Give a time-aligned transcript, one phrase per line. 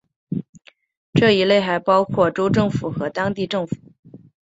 [1.13, 3.75] 这一类还包括州政府和当地政府。